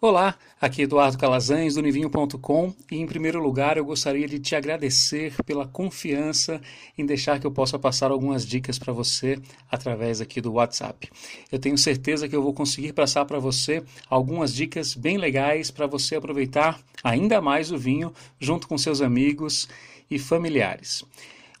Olá, 0.00 0.38
aqui 0.60 0.82
Eduardo 0.82 1.18
Calazans 1.18 1.74
do 1.74 1.82
Nivinho.com 1.82 2.72
e 2.88 2.98
em 2.98 3.04
primeiro 3.04 3.42
lugar 3.42 3.76
eu 3.76 3.84
gostaria 3.84 4.28
de 4.28 4.38
te 4.38 4.54
agradecer 4.54 5.34
pela 5.44 5.66
confiança 5.66 6.60
em 6.96 7.04
deixar 7.04 7.40
que 7.40 7.46
eu 7.48 7.50
possa 7.50 7.80
passar 7.80 8.12
algumas 8.12 8.46
dicas 8.46 8.78
para 8.78 8.92
você 8.92 9.40
através 9.68 10.20
aqui 10.20 10.40
do 10.40 10.52
WhatsApp. 10.52 11.10
Eu 11.50 11.58
tenho 11.58 11.76
certeza 11.76 12.28
que 12.28 12.36
eu 12.36 12.40
vou 12.44 12.54
conseguir 12.54 12.92
passar 12.92 13.24
para 13.24 13.40
você 13.40 13.82
algumas 14.08 14.54
dicas 14.54 14.94
bem 14.94 15.18
legais 15.18 15.68
para 15.68 15.88
você 15.88 16.14
aproveitar 16.14 16.80
ainda 17.02 17.40
mais 17.40 17.72
o 17.72 17.76
vinho 17.76 18.14
junto 18.38 18.68
com 18.68 18.78
seus 18.78 19.02
amigos 19.02 19.68
e 20.08 20.16
familiares. 20.16 21.04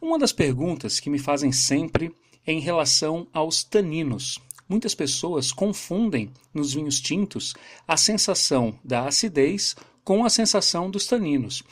Uma 0.00 0.16
das 0.16 0.32
perguntas 0.32 1.00
que 1.00 1.10
me 1.10 1.18
fazem 1.18 1.50
sempre 1.50 2.14
é 2.46 2.52
em 2.52 2.60
relação 2.60 3.26
aos 3.32 3.64
taninos. 3.64 4.38
Muitas 4.68 4.94
pessoas 4.94 5.50
confundem 5.50 6.30
nos 6.52 6.74
vinhos 6.74 7.00
tintos 7.00 7.54
a 7.86 7.96
sensação 7.96 8.78
da 8.84 9.06
acidez 9.06 9.74
com 10.04 10.24
a 10.24 10.30
sensação 10.30 10.90
dos 10.90 11.06
taninos. 11.06 11.62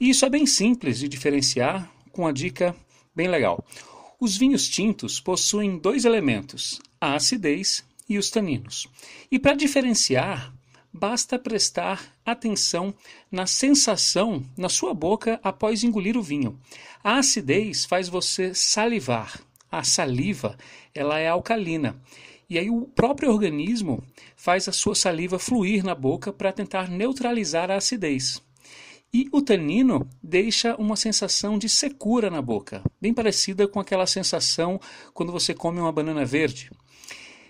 E 0.00 0.10
isso 0.10 0.24
é 0.24 0.30
bem 0.30 0.46
simples 0.46 0.98
de 0.98 1.08
diferenciar 1.08 1.88
com 2.10 2.26
a 2.26 2.32
dica 2.32 2.74
bem 3.14 3.28
legal. 3.28 3.64
Os 4.18 4.36
vinhos 4.36 4.68
tintos 4.68 5.20
possuem 5.20 5.78
dois 5.78 6.04
elementos, 6.04 6.80
a 7.00 7.14
acidez 7.14 7.84
e 8.08 8.18
os 8.18 8.30
taninos. 8.30 8.88
E 9.30 9.38
para 9.38 9.54
diferenciar, 9.54 10.52
basta 10.92 11.38
prestar 11.38 12.14
atenção 12.26 12.92
na 13.30 13.46
sensação 13.46 14.44
na 14.56 14.68
sua 14.68 14.92
boca 14.92 15.38
após 15.42 15.84
engolir 15.84 16.16
o 16.16 16.22
vinho. 16.22 16.58
A 17.02 17.18
acidez 17.18 17.84
faz 17.84 18.08
você 18.08 18.52
salivar. 18.54 19.40
A 19.72 19.84
saliva, 19.84 20.58
ela 20.92 21.20
é 21.20 21.28
alcalina 21.28 21.96
e 22.50 22.58
aí 22.58 22.68
o 22.68 22.82
próprio 22.82 23.30
organismo 23.30 24.02
faz 24.34 24.66
a 24.66 24.72
sua 24.72 24.96
saliva 24.96 25.38
fluir 25.38 25.84
na 25.84 25.94
boca 25.94 26.32
para 26.32 26.52
tentar 26.52 26.90
neutralizar 26.90 27.70
a 27.70 27.76
acidez. 27.76 28.42
E 29.14 29.28
o 29.32 29.40
tanino 29.40 30.08
deixa 30.20 30.74
uma 30.74 30.96
sensação 30.96 31.56
de 31.56 31.68
secura 31.68 32.28
na 32.28 32.42
boca, 32.42 32.82
bem 33.00 33.14
parecida 33.14 33.68
com 33.68 33.78
aquela 33.78 34.06
sensação 34.06 34.80
quando 35.14 35.32
você 35.32 35.54
come 35.54 35.78
uma 35.78 35.92
banana 35.92 36.24
verde. 36.24 36.70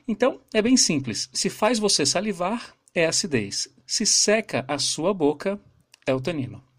Então, 0.06 0.40
é 0.52 0.60
bem 0.60 0.76
simples. 0.76 1.30
Se 1.32 1.48
faz 1.48 1.78
você 1.78 2.04
salivar, 2.04 2.74
é 2.94 3.06
acidez. 3.06 3.68
Se 3.86 4.04
seca 4.04 4.64
a 4.68 4.78
sua 4.78 5.14
boca, 5.14 5.58
é 6.06 6.14
o 6.14 6.20
tanino. 6.20 6.69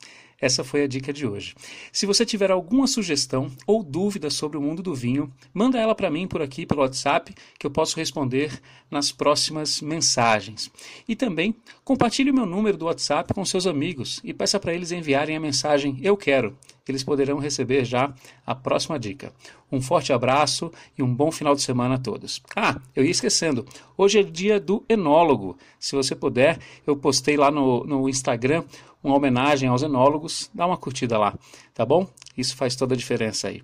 Essa 0.41 0.63
foi 0.63 0.83
a 0.83 0.87
dica 0.87 1.13
de 1.13 1.27
hoje. 1.27 1.53
Se 1.91 2.07
você 2.07 2.25
tiver 2.25 2.49
alguma 2.49 2.87
sugestão 2.87 3.51
ou 3.67 3.83
dúvida 3.83 4.31
sobre 4.31 4.57
o 4.57 4.61
mundo 4.61 4.81
do 4.81 4.95
vinho, 4.95 5.31
manda 5.53 5.79
ela 5.79 5.93
para 5.93 6.09
mim 6.09 6.27
por 6.27 6.41
aqui 6.41 6.65
pelo 6.65 6.81
WhatsApp, 6.81 7.33
que 7.59 7.67
eu 7.67 7.69
posso 7.69 7.95
responder 7.95 8.59
nas 8.89 9.11
próximas 9.11 9.79
mensagens. 9.81 10.71
E 11.07 11.15
também 11.15 11.55
compartilhe 11.83 12.31
o 12.31 12.33
meu 12.33 12.47
número 12.47 12.75
do 12.75 12.85
WhatsApp 12.85 13.33
com 13.33 13.45
seus 13.45 13.67
amigos 13.67 14.19
e 14.23 14.33
peça 14.33 14.59
para 14.59 14.73
eles 14.73 14.91
enviarem 14.91 15.37
a 15.37 15.39
mensagem 15.39 15.99
Eu 16.01 16.17
quero. 16.17 16.57
Eles 16.91 17.03
poderão 17.03 17.39
receber 17.39 17.85
já 17.85 18.13
a 18.45 18.53
próxima 18.53 18.99
dica. 18.99 19.33
Um 19.71 19.81
forte 19.81 20.11
abraço 20.11 20.71
e 20.97 21.01
um 21.01 21.15
bom 21.15 21.31
final 21.31 21.55
de 21.55 21.61
semana 21.61 21.95
a 21.95 21.97
todos. 21.97 22.41
Ah, 22.53 22.79
eu 22.93 23.05
ia 23.05 23.11
esquecendo, 23.11 23.65
hoje 23.97 24.19
é 24.19 24.23
dia 24.23 24.59
do 24.59 24.83
enólogo. 24.89 25.57
Se 25.79 25.95
você 25.95 26.13
puder, 26.13 26.59
eu 26.85 26.97
postei 26.97 27.37
lá 27.37 27.49
no, 27.49 27.85
no 27.85 28.09
Instagram 28.09 28.63
uma 29.01 29.15
homenagem 29.15 29.69
aos 29.69 29.81
enólogos, 29.81 30.49
dá 30.53 30.67
uma 30.67 30.77
curtida 30.77 31.17
lá, 31.17 31.33
tá 31.73 31.85
bom? 31.85 32.05
Isso 32.37 32.55
faz 32.55 32.75
toda 32.75 32.93
a 32.93 32.97
diferença 32.97 33.47
aí. 33.47 33.63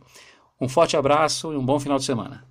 Um 0.59 0.69
forte 0.69 0.95
abraço 0.95 1.51
e 1.51 1.57
um 1.57 1.65
bom 1.65 1.79
final 1.79 1.99
de 1.99 2.05
semana. 2.05 2.43